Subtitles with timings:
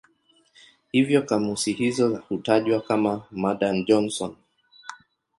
[0.91, 4.35] Hivyo kamusi hizo hutajwa kama "Madan-Johnson".